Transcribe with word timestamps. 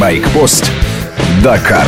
Байкпост. 0.00 0.72
Дакар. 1.42 1.86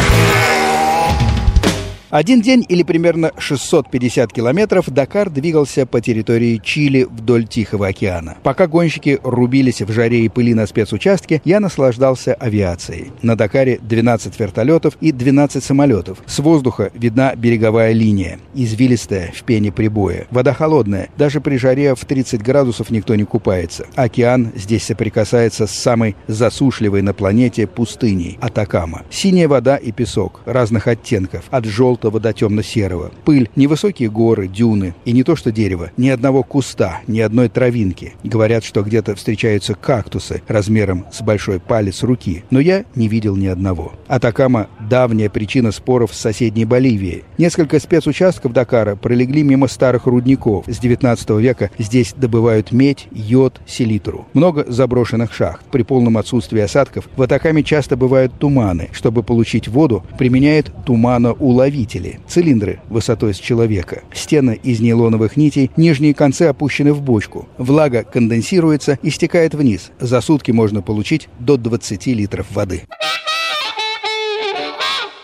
Один 2.13 2.43
день 2.43 2.63
или 2.69 2.83
примерно 2.83 3.33
650 3.39 4.35
километров 4.35 4.91
Дакар 4.91 5.31
двигался 5.31 5.87
по 5.87 6.03
территории 6.03 6.61
Чили 6.63 7.05
вдоль 7.05 7.47
Тихого 7.47 7.87
океана. 7.87 8.37
Пока 8.43 8.67
гонщики 8.67 9.19
рубились 9.23 9.81
в 9.81 9.91
жаре 9.91 10.27
и 10.27 10.29
пыли 10.29 10.53
на 10.53 10.67
спецучастке, 10.67 11.41
я 11.47 11.59
наслаждался 11.59 12.35
авиацией. 12.35 13.13
На 13.23 13.35
Дакаре 13.35 13.79
12 13.81 14.39
вертолетов 14.39 14.99
и 15.01 15.11
12 15.11 15.65
самолетов. 15.65 16.19
С 16.27 16.39
воздуха 16.41 16.91
видна 16.93 17.35
береговая 17.35 17.93
линия, 17.93 18.39
извилистая 18.55 19.33
в 19.35 19.43
пене 19.45 19.73
прибоя. 19.73 20.27
Вода 20.31 20.53
холодная, 20.53 21.09
даже 21.17 21.41
при 21.41 21.57
жаре 21.57 21.95
в 21.95 22.05
30 22.05 22.43
градусов 22.43 22.91
никто 22.91 23.15
не 23.15 23.25
купается. 23.25 23.87
Океан 23.95 24.53
здесь 24.55 24.85
соприкасается 24.85 25.67
с 25.67 25.71
самой 25.71 26.15
засушливой 26.27 27.01
на 27.01 27.15
планете 27.15 27.67
пустыней– 27.67 28.37
Атакама. 28.43 29.01
Синяя 29.09 29.49
вода 29.49 29.77
и 29.77 29.93
песок 29.93 30.43
разных 30.45 30.89
оттенков, 30.89 31.45
от 31.51 31.65
желтого 31.65 32.02
желтого 32.03 32.21
до 32.21 32.33
темно-серого. 32.33 33.13
Пыль, 33.25 33.49
невысокие 33.57 34.11
горы, 34.11 34.49
дюны. 34.49 34.95
И 35.05 35.13
не 35.13 35.23
то 35.23 35.37
что 35.37 35.53
дерево, 35.53 35.91
ни 35.97 36.09
одного 36.09 36.43
куста, 36.43 37.01
ни 37.07 37.21
одной 37.21 37.49
травинки. 37.49 38.15
Говорят, 38.25 38.65
что 38.65 38.83
где-то 38.83 39.15
встречаются 39.15 39.75
кактусы 39.75 40.43
размером 40.49 41.07
с 41.13 41.23
большой 41.23 41.61
палец 41.61 42.03
руки. 42.03 42.45
Но 42.51 42.61
я 42.61 42.85
не 42.97 43.09
видел 43.09 43.37
ни 43.37 43.47
одного. 43.47 43.93
Атакама– 44.09 44.69
давняя 44.89 45.31
причина 45.31 45.71
споров 45.71 46.13
с 46.13 46.19
соседней 46.19 46.65
Боливией. 46.65 47.25
Несколько 47.39 47.79
спецучастков 47.79 48.53
Дакара 48.53 48.97
пролегли 48.97 49.43
мимо 49.43 49.69
старых 49.69 50.07
рудников. 50.07 50.65
С 50.67 50.79
19 50.79 51.31
века 51.31 51.71
здесь 51.79 52.15
добывают 52.17 52.73
медь, 52.73 53.07
йод, 53.13 53.61
селитру. 53.67 54.27
Много 54.33 54.65
заброшенных 54.67 55.33
шахт. 55.33 55.65
При 55.71 55.83
полном 55.83 56.19
отсутствии 56.19 56.61
осадков 56.61 57.09
в 57.17 57.23
Атакаме 57.23 57.63
часто 57.63 57.97
бывают 57.97 58.33
туманы. 58.39 58.91
Чтобы 58.93 59.23
получить 59.23 59.69
воду, 59.69 60.05
применяют 60.19 60.73
туманоуловитель 60.85 61.93
двигатели, 61.93 62.21
цилиндры 62.27 62.81
высотой 62.89 63.35
с 63.35 63.39
человека, 63.39 64.03
стены 64.13 64.59
из 64.63 64.81
нейлоновых 64.81 65.37
нитей, 65.37 65.71
нижние 65.77 66.15
концы 66.15 66.43
опущены 66.43 66.93
в 66.93 67.03
бочку. 67.03 67.49
Влага 67.59 68.05
конденсируется 68.05 68.99
и 69.03 69.11
стекает 69.11 69.55
вниз. 69.55 69.91
За 70.01 70.21
сутки 70.21 70.51
можно 70.51 70.83
получить 70.83 71.29
до 71.39 71.57
20 71.57 72.07
литров 72.09 72.47
воды. 72.51 72.83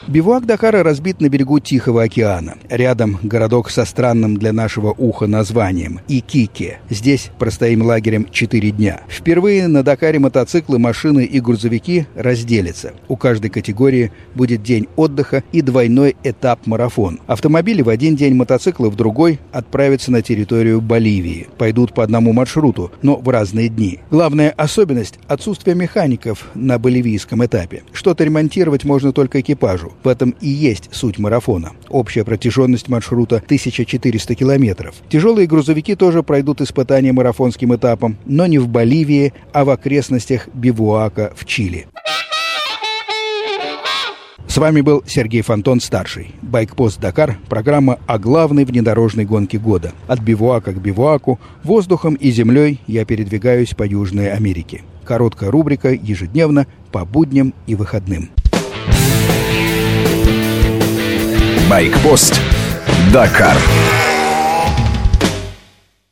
Бивуак 0.09 0.47
Дакара 0.47 0.83
разбит 0.83 1.21
на 1.21 1.29
берегу 1.29 1.61
Тихого 1.61 2.05
океана. 2.05 2.55
Рядом 2.71 3.19
городок 3.23 3.69
со 3.69 3.85
странным 3.85 4.39
для 4.39 4.55
нашего 4.55 4.95
уха 4.97 5.27
названием– 5.27 6.01
Икике. 6.09 6.79
Здесь 6.89 7.31
простоим 7.39 7.83
лагерем 7.83 8.27
4 8.31 8.71
дня. 8.71 9.03
Впервые 9.11 9.69
на 9.69 9.83
Дакаре 9.83 10.19
мотоциклы, 10.19 10.79
машины 10.79 11.27
и 11.27 11.41
грузовики 11.41 12.07
разделятся. 12.15 12.95
У 13.09 13.17
каждой 13.17 13.51
категории 13.51 14.11
будет 14.35 14.63
день 14.63 14.89
отдыха 14.97 15.45
и 15.53 15.61
двойной 15.61 16.17
этап-марафон. 16.25 17.21
Автомобили 17.27 17.83
в 17.83 17.91
один 17.91 18.17
день, 18.17 18.33
мотоциклы 18.33 18.89
в 18.89 18.97
другой 18.97 19.39
отправятся 19.53 20.11
на 20.11 20.23
территорию 20.23 20.81
Боливии. 20.81 21.49
Пойдут 21.59 21.93
по 21.93 22.03
одному 22.03 22.33
маршруту, 22.33 22.91
но 23.03 23.17
в 23.17 23.29
разные 23.29 23.69
дни. 23.69 23.99
Главная 24.11 24.55
особенность– 24.57 25.19
отсутствие 25.29 25.77
механиков 25.77 26.47
на 26.55 26.79
боливийском 26.79 27.45
этапе. 27.45 27.83
Что-то 27.93 28.25
ремонтировать 28.25 28.85
можно 28.85 29.13
только 29.13 29.43
экипажу. 29.43 29.93
В 30.03 30.09
этом 30.09 30.35
и 30.41 30.49
есть 30.49 30.89
суть 30.93 31.19
марафона. 31.19 31.73
Общая 31.89 32.25
протяженность 32.25 32.89
маршрута 32.89 33.37
1400 33.37 34.35
километров. 34.35 34.95
Тяжелые 35.09 35.47
грузовики 35.47 35.95
тоже 35.95 36.23
пройдут 36.23 36.61
испытания 36.61 37.13
марафонским 37.13 37.75
этапом, 37.75 38.17
но 38.25 38.47
не 38.47 38.59
в 38.59 38.69
Боливии, 38.69 39.33
а 39.53 39.65
в 39.65 39.71
окрестностях 39.71 40.49
Бивуака 40.55 41.33
в 41.37 41.45
Чили. 41.45 41.87
С 44.49 44.57
вами 44.57 44.81
был 44.81 45.05
Сергей 45.07 45.43
Фонтон-старший. 45.43 46.35
Байкпост 46.41 46.99
Дакар– 46.99 47.39
программа 47.49 47.99
о 48.07 48.19
главной 48.19 48.65
внедорожной 48.65 49.27
гонке 49.27 49.59
года. 49.59 49.93
От 50.07 50.21
бивуака 50.21 50.73
к 50.73 50.81
бивуаку, 50.81 51.39
воздухом 51.63 52.15
и 52.15 52.31
землей 52.31 52.81
я 52.87 53.05
передвигаюсь 53.05 53.75
по 53.75 53.83
Южной 53.83 54.33
Америке. 54.33 54.83
Короткая 55.05 55.51
рубрика 55.51 55.93
ежедневно 55.93 56.67
по 56.91 57.05
будням 57.05 57.53
и 57.67 57.75
выходным. 57.75 58.31
Байкпост. 61.69 62.41
Дакар. 63.13 63.57